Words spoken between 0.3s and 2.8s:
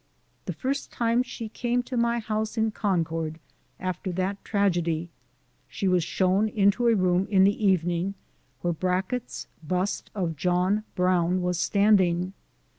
The first time she came to my house, in